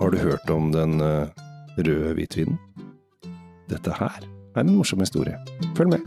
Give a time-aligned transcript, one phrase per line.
[0.00, 1.28] Har du hørt om den eh,
[1.76, 2.56] røde hvitvinen?
[3.68, 5.36] Dette her er en morsom historie.
[5.76, 6.06] Følg med.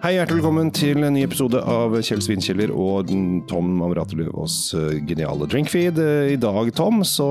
[0.00, 3.12] Hei, hjertelig velkommen til en ny episode av Kjell Svinkjeller og
[3.52, 6.00] Tom Amrate eh, geniale drinkfeed.
[6.00, 7.28] Eh, I dag, Tom, så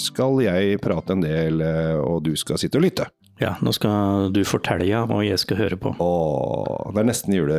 [0.00, 1.60] skal jeg prate en del,
[2.00, 3.10] og du skal sitte og lytte.
[3.40, 5.94] Ja, nå skal du fortelle, ja, og jeg skal høre på.
[6.04, 7.56] Åh, det er nesten jule...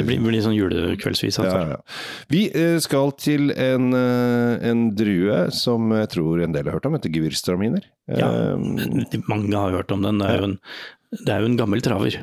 [0.00, 1.38] Det blir, blir sånn julekveldsvis.
[1.38, 1.60] Altså.
[1.60, 1.78] Ja, ja.
[2.32, 6.88] Vi eh, skal til en, eh, en drue som jeg tror en del har hørt
[6.90, 7.86] om, heter gevirstraminer.
[8.10, 10.18] Ja, Eh, mange har hørt om den.
[10.20, 10.58] Det er jo en,
[11.14, 12.18] det er jo en gammel traver.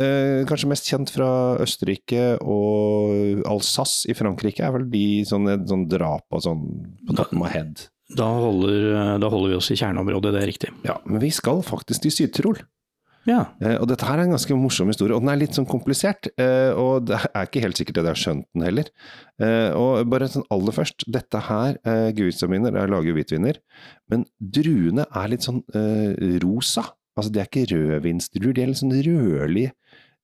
[0.00, 1.30] eh, kanskje mest kjent fra
[1.62, 6.62] Østerrike og Alsace i Frankrike er vel de sånne, sånn drap og sånn
[7.08, 7.86] på toppen av head.
[8.16, 10.70] Da holder, da holder vi oss i kjerneområdet, det er riktig.
[10.86, 12.62] Ja, men vi skal faktisk til Syd-Tyrol.
[13.28, 15.68] Ja, Eh, og dette her er en ganske morsom historie, og den er litt sånn
[15.68, 16.30] komplisert.
[16.40, 18.88] Eh, og det er ikke helt sikkert at jeg har skjønt den heller.
[19.40, 23.60] Eh, og bare sånn aller først, dette her, eh, Gewürztraminer, er lager hvitviner,
[24.10, 26.86] men druene er litt sånn eh, rosa.
[27.18, 29.74] Altså de er ikke rødvinsdruer, de er litt sånn rødlige.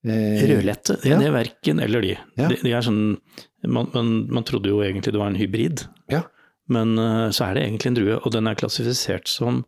[0.06, 1.19] Eh, Rødlette, det, ja.
[1.21, 2.15] det er verken eller de.
[2.39, 2.48] Ja.
[2.48, 3.19] de, de er sånn,
[3.67, 6.25] man, man, man trodde jo egentlig det var en hybrid, Ja.
[6.72, 9.64] Men eh, så er det egentlig en drue, og den er klassifisert som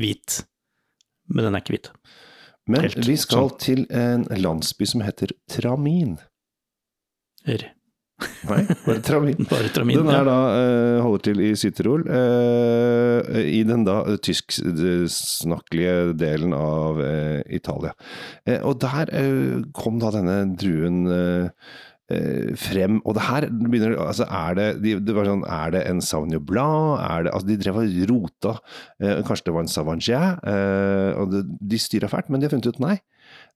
[0.00, 0.42] hvit.
[1.32, 1.92] Men den er ikke hvit.
[2.70, 3.62] Men helt vi skal sånn.
[3.62, 6.18] til en landsby som heter Tramin.
[7.48, 7.64] R.
[8.46, 9.40] Nei, bare Tramin.
[9.50, 9.98] Bare tramin.
[9.98, 10.26] Den er ja.
[10.28, 17.00] da, eh, holder til i Syd-Tyrol, eh, i den da tysksnakkelige delen av
[17.50, 17.96] Italia.
[18.62, 19.10] Og der
[19.74, 21.02] kom da denne druen
[22.58, 26.02] frem, og det her begynner altså er det, de, det var sånn, er det en
[26.04, 27.00] Sauvignon Blanc?
[27.04, 28.54] Er det, altså de drev og rota,
[29.02, 32.54] eh, kanskje det var en Sauvignon, eh, og det, de styra fælt, men de har
[32.54, 32.98] funnet ut nei.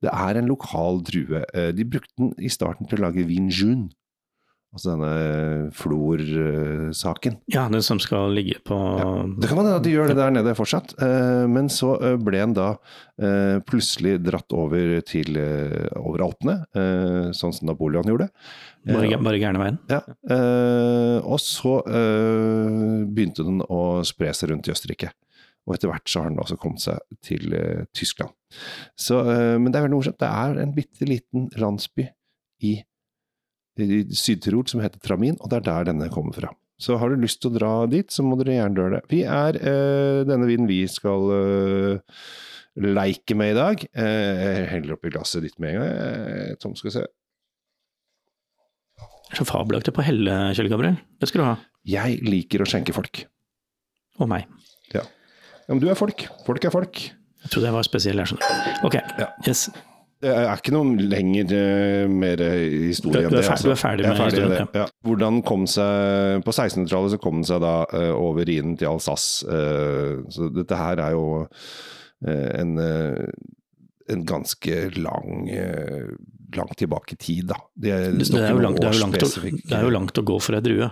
[0.05, 1.45] Det er en lokal drue.
[1.55, 3.91] Eh, De brukte den i starten til å lage vin jaune.
[4.77, 7.39] Altså denne flor-saken.
[7.53, 8.77] ja, den som skal ligge på
[9.41, 12.43] Det kan være at de gjør det der nede fortsatt, eh, men så eh, ble
[12.45, 12.69] en da
[13.21, 18.29] eh, plutselig dratt over til eh, over Alpene, eh, sånn som Napoleon gjorde.
[18.87, 19.79] bare, Eh, bare gærne veien.
[19.91, 25.13] ja, eh, og så eh, begynte den å spre seg rundt i Østerrike.
[25.67, 28.31] Og etter hvert så har den også kommet seg til eh, Tyskland.
[28.95, 30.21] Så, eh, men det er veldig morsomt.
[30.23, 32.07] Det er en bitte liten landsby
[32.63, 32.77] i,
[33.83, 36.51] i Syd-Tirol som heter Tramin, og det er der denne kommer fra.
[36.81, 39.05] Så har du lyst til å dra dit, så må dere gjerne gjøre det.
[39.13, 42.19] Vi er øh, denne vinen vi skal øh,
[42.85, 43.85] leike med i dag.
[43.97, 46.59] Eh, jeg heller oppi glasset ditt med en gang.
[46.61, 47.07] Tom skal se.
[49.37, 51.01] Så fabelaktig på helle, Kjell Gabriel.
[51.21, 51.57] Det skal du ha.
[51.89, 53.25] Jeg liker å skjenke folk.
[54.21, 54.47] Og meg.
[54.95, 55.03] Ja.
[55.03, 56.27] ja, men du er folk.
[56.47, 57.01] Folk er folk.
[57.47, 58.81] Jeg trodde jeg var spesiell, jeg skjønner.
[58.87, 59.33] Ok, Ja.
[59.49, 59.67] yes.
[60.25, 63.51] Det er ikke noe lenger eh, mer historie Du- enn er det.
[63.53, 63.69] altså.
[63.69, 64.81] du er ferdig med historien, det.
[64.81, 64.87] Ja.
[65.05, 69.45] Hvordan kom seg På 1600-tallet så kom den seg da eh, over Rhinen til Alsace.
[69.45, 71.27] eh, så dette her er jo
[72.27, 73.27] eh, en, eh,
[74.09, 76.09] en ganske lang eh,
[76.57, 77.57] langt tilbake i tid, da.
[77.75, 80.19] Det, Det, det, er jo langt, det, er jo langt å, det er jo langt
[80.23, 80.89] å gå for ei drue.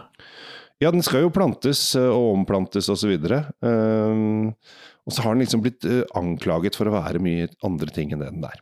[0.82, 2.90] Ja, den skal jo plantes eh, og omplantes.
[2.90, 4.50] Um,
[5.06, 8.20] og så har den liksom blitt eh, anklaget for å være mye andre ting enn
[8.24, 8.60] det den er.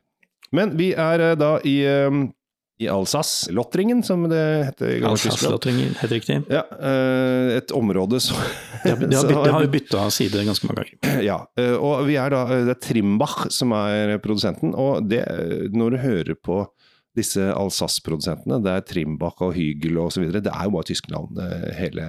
[0.53, 1.77] Men vi er eh, da i,
[2.07, 2.27] um,
[2.83, 5.01] i Alsace, Lottringen som det heter i.
[5.07, 6.39] Alsace-lotteringen, helt riktig.
[6.53, 8.39] Ja, eh, et område som
[8.85, 11.21] Det har, jo bytta side ganske mange ganger.
[11.31, 15.25] Ja, eh, og vi er da, det er Trimbach som er produsenten, og det,
[15.73, 16.65] når du hører på
[17.17, 21.69] disse Alsace-produsentene, det er Trimbach og Hygel videre, det er jo bare tyske navn, eh,
[21.77, 22.09] hele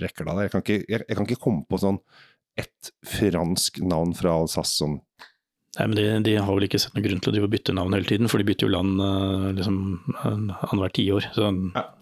[0.00, 0.46] rekka der.
[0.46, 2.00] Jeg kan, ikke, jeg, jeg kan ikke komme på sånn
[2.56, 4.96] ett fransk navn fra Alsace som
[5.76, 7.74] Nei, men de, de har vel ikke sett noen grunn til å drive og bytte
[7.76, 9.78] navn hele tiden, for de bytter jo land eh, liksom
[10.24, 11.26] annethvert tiår.
[11.36, 11.50] Så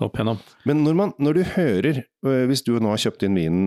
[0.07, 0.43] opp igjennom.
[0.71, 3.65] Men når, man, når du hører, øh, hvis du nå har kjøpt inn vinen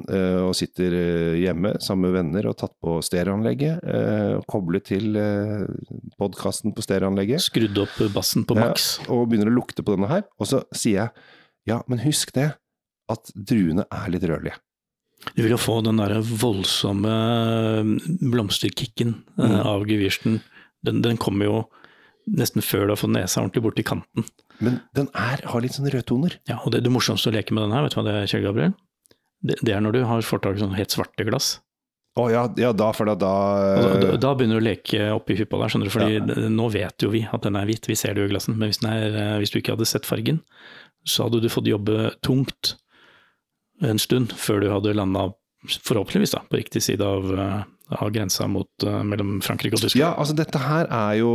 [0.47, 0.95] og sitter
[1.41, 3.83] hjemme sammen med venner og tatt på stereoanlegget,
[4.37, 5.17] og koblet til
[6.19, 8.87] podkasten på stereoanlegget, Skrudd opp bassen på Ja, maks.
[9.11, 11.27] og begynner å lukte på denne her, og så sier jeg
[11.67, 12.53] ja, men husk det,
[13.11, 14.55] at druene er litt rødlige.
[15.35, 17.89] Du vil jo få den derre voldsomme eh,
[18.31, 19.59] blomsterkicken eh, Mm.
[19.67, 20.39] av gevirsten.
[20.85, 21.57] Den, den kommer jo
[22.27, 24.25] nesten før du har fått nesa ordentlig borti kanten.
[24.59, 26.37] Men den er, har litt sånne rødtoner.
[26.49, 28.27] Ja, og det, det morsomste å leke med den her, vet du hva det er,
[28.31, 28.73] Kjell Gabriel?
[29.47, 31.57] Det, det er når du har får tak i sånn helt svarte glass.
[32.17, 33.31] Å ja, ja, da, for da, da
[33.77, 35.93] Altså, da, da begynner du å leke oppi hyppa der, skjønner du.
[35.93, 36.49] Fordi ja.
[36.49, 38.57] nå vet jo vi at den er hvit, vi ser det jo i glassen.
[38.57, 40.41] Men hvis, er, eh, hvis du ikke hadde sett fargen,
[41.07, 42.73] så hadde du fått jobbe tungt
[43.85, 45.29] en stund før du hadde landa
[45.67, 47.61] forhåpentligvis da, på riktig side av, eh,
[48.01, 50.01] av grensa mot, uh, mellom Frankrike og Tyskland.
[50.01, 51.31] Ja, altså dette her er jo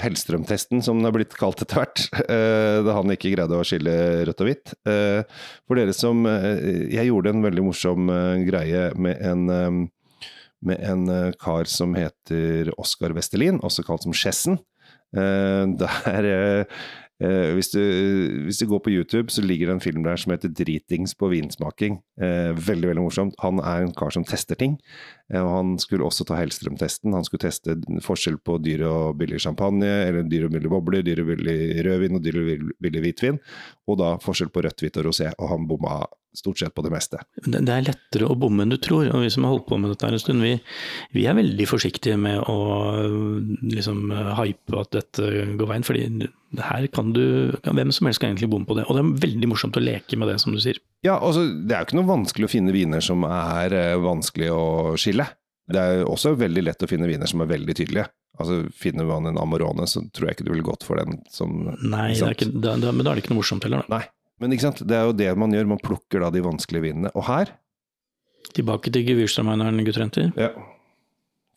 [0.00, 2.06] Hellstrøm-testen, som den har blitt kalt etter hvert.
[2.16, 3.92] Uh, da han ikke greide å skille
[4.28, 4.72] rødt og hvitt.
[4.86, 8.10] For dere som Jeg gjorde en veldig morsom
[8.46, 9.88] greie med en,
[10.66, 14.58] med en kar som heter Oskar Vestelin, også kalt som Schessen.
[15.12, 16.66] der
[17.20, 17.80] Eh, hvis, du,
[18.44, 21.30] hvis, du, går på YouTube, så ligger det en film der som heter 'Dritings på
[21.32, 21.96] vinsmaking'.
[22.20, 23.34] Eh, veldig veldig morsomt.
[23.40, 24.78] Han er en kar som tester ting.
[25.32, 27.14] Eh, og Han skulle også ta Hellstrøm-testen.
[27.16, 31.24] Han skulle teste forskjell på dyr og billig champagne, eller dyr og billig bobler, dyr
[31.24, 33.40] og billig rødvin og dyr og billig hvitvin.
[33.90, 35.32] Og da forskjell på rødt, hvitt og rosé.
[35.36, 36.04] Og han bomma
[36.36, 37.18] stort sett på det meste.
[37.46, 39.08] Det, er lettere å bomme enn du tror.
[39.08, 40.56] Og vi som har holdt på med dette en stund, vi,
[41.16, 42.58] vi er veldig forsiktige med å
[43.64, 45.86] liksom hype at dette går veien.
[45.86, 46.28] fordi
[46.62, 48.86] her kan du, hvem som helst kan egentlig bomme på det.
[48.86, 50.78] Og det er veldig morsomt å leke med det, som du sier.
[51.06, 54.48] Ja, altså, det er jo ikke noe vanskelig å finne viner som er eh, vanskelig
[54.52, 54.62] å
[54.98, 55.28] skille.
[55.66, 58.08] Det er også veldig lett å finne viner som er veldig tydelige.
[58.36, 61.54] Altså, Finner man en Amorone, så tror jeg ikke du ville gått for den som
[61.80, 64.00] Nei, ikke, da, da, men da er det ikke noe morsomt heller, da.
[64.00, 64.08] Nei.
[64.42, 64.82] Men ikke sant?
[64.84, 67.12] det er jo det man gjør, man plukker da de vanskelige vinene.
[67.16, 67.54] Og her
[68.56, 70.28] Tilbake til Gewürztramineren, gutter og jenter.
[70.38, 70.52] Ja.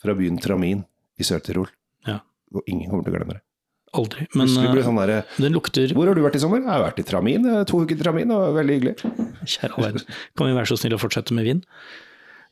[0.02, 0.82] Fra byen Tramin
[1.20, 1.70] i Sør-Tirol.
[2.08, 2.18] Ja.
[2.56, 3.44] Og ingen kommer til å glemme det.
[3.98, 4.28] Aldri.
[4.38, 6.62] Men sånn der, den lukter Hvor har du vært i sommer?
[6.62, 7.48] Jeg har vært i Tramin.
[7.70, 9.16] To uker i Tramin, og veldig hyggelig.
[9.50, 10.04] Kjære verden.
[10.38, 11.64] Kan vi være så snill å fortsette med vin?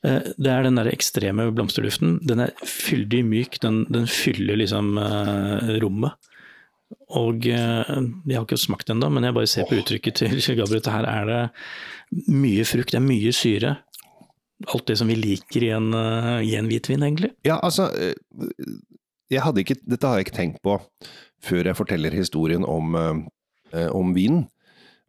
[0.08, 2.18] Eh, det er den der ekstreme blomsterduften.
[2.26, 4.96] Den er fyldig myk, den, den fyller liksom
[5.84, 6.18] rommet.
[7.20, 10.58] Og jeg har ikke smakt den ennå, men jeg bare ser på uttrykket til Kjell
[10.62, 10.88] Gabriel.
[10.90, 11.42] Her er det
[12.32, 13.78] mye frukt, det er mye syre.
[14.74, 15.92] Alt det som vi liker i en,
[16.42, 17.36] i en hvitvin, egentlig.
[17.46, 17.92] Ja, altså
[19.30, 20.78] ikke, Dette har jeg ikke tenkt på
[21.44, 24.48] før jeg forteller historien om, eh, om vinen.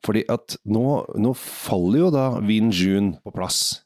[0.05, 0.85] Fordi at nå,
[1.19, 3.82] nå, faller jo da Vin June på plass.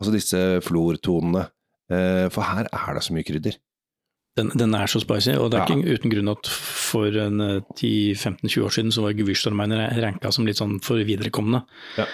[0.00, 1.46] Altså disse flortonene.
[1.86, 3.58] Eh, for her er det så mye krydder.
[4.36, 5.76] Den, den, er så spicy, og det er ja.
[5.78, 10.60] ikke uten grunn at for 10-15-20 eh, år siden så var Gewürztraminer ranka som litt
[10.60, 11.62] sånn for viderekomne.
[11.96, 12.04] Ja.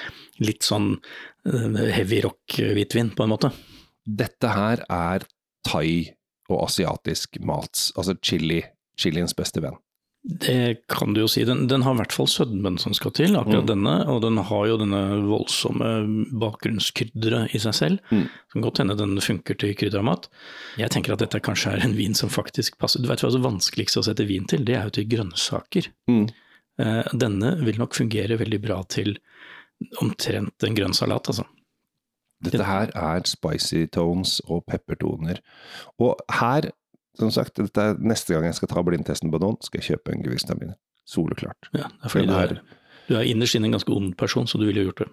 [0.44, 0.92] Litt sånn
[1.48, 3.50] eh, heavy rock-hvitvin, på en måte.
[4.06, 5.26] Dette her er
[5.66, 6.12] thai
[6.52, 7.88] og asiatisk mat.
[7.96, 8.62] Altså chili
[9.00, 9.78] chiliens beste venn.
[10.22, 11.42] Det kan du jo si.
[11.44, 13.70] Den, den har i hvert fall sødmen som skal til, akkurat mm.
[13.72, 13.94] denne.
[14.12, 15.88] Og den har jo denne voldsomme
[16.44, 18.12] bakgrunnskrydderet i seg selv.
[18.14, 18.28] Mm.
[18.54, 20.28] Kan godt hende den funker til kryddermat.
[20.78, 23.02] Jeg tenker at dette kanskje er en vin som faktisk passer.
[23.02, 24.62] Du vet hva det vanskeligste å sette vin til?
[24.68, 25.90] Det er jo til grønnsaker.
[26.10, 26.24] Mm.
[26.86, 29.16] Eh, denne vil nok fungere veldig bra til
[30.04, 31.48] omtrent en grønn salat, altså.
[32.42, 35.40] Dette her er spicy tones og peppertoner.
[36.02, 36.72] Og her
[37.18, 40.24] som sagt, er neste gang jeg skal ta blindtesten på noen, skal jeg kjøpe en
[40.24, 40.76] gevinsttermin.
[41.08, 41.68] Soleklart.
[41.74, 42.54] Ja, det er fordi du er,
[43.08, 45.08] du er innerst inne en ganske ond person, så du ville gjort det.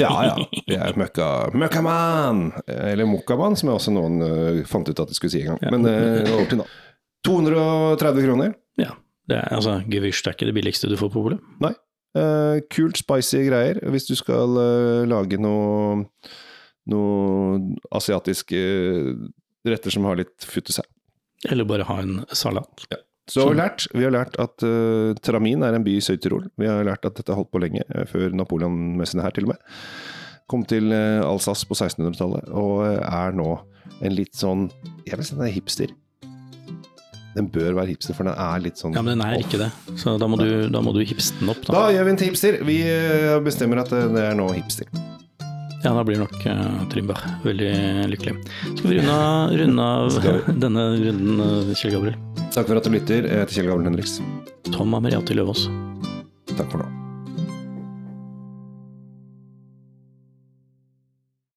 [0.00, 0.34] ja, ja.
[0.70, 2.46] Jeg er møkka, møkkamann!
[2.66, 5.62] Eller mokkamann, som jeg også noen uh, fant ut at de skulle si en gang.
[5.66, 5.74] Ja.
[5.74, 6.68] Men uh, over til nå.
[7.28, 8.56] 230 kroner.
[8.80, 8.94] Ja.
[9.28, 11.44] Det er, altså, Gewürz er ikke det billigste du får på polet.
[11.64, 11.72] Nei.
[12.14, 13.80] Uh, kult, spicy greier.
[13.90, 16.04] Hvis du skal uh, lage noe,
[16.90, 18.60] noe asiatiske
[19.64, 20.88] retter som har litt futt i seg.
[21.50, 22.86] Eller bare ha en salat.
[22.92, 23.00] Ja.
[23.28, 26.50] Så har vi, lært, vi har lært at uh, Tramin er en by i Sør-Tirol.
[26.60, 29.54] Vi har lært at dette har holdt på lenge, uh, før Napoleon-messene her til og
[29.54, 29.70] med.
[30.52, 33.48] Kom til uh, Alsace på 1600-tallet, og er nå
[34.04, 34.66] en litt sånn
[35.06, 35.96] Jeg vil si den er hipster.
[37.34, 39.70] Den bør være hipster, for den er litt sånn Ja, Men den er ikke det,
[39.98, 41.64] så da må du, da må du hipste den opp.
[41.64, 41.80] Da.
[41.80, 42.60] da gjør vi en til hipster.
[42.68, 42.78] Vi
[43.48, 44.92] bestemmer at det er nå hipster.
[45.84, 47.72] Ja, da blir nok uh, Trimberg veldig
[48.08, 48.38] lykkelig.
[48.72, 49.18] Skal vi runde,
[49.60, 50.16] runde av
[50.64, 52.16] denne runden, uh, Kjell Gabriel?
[52.56, 53.28] Takk for at du lytter.
[53.28, 54.18] Jeg heter Kjell Gabriel Henriks.
[54.72, 55.68] Tom Ameriati Løvaas.
[56.56, 57.03] Takk for nå.